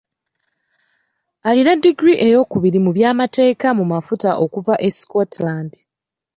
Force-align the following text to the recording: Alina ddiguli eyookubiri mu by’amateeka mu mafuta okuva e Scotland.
Alina 1.47 1.71
ddiguli 1.77 2.13
eyookubiri 2.25 2.79
mu 2.85 2.91
by’amateeka 2.97 3.67
mu 3.77 3.85
mafuta 3.91 4.29
okuva 4.43 4.73
e 4.87 4.89
Scotland. 4.99 5.71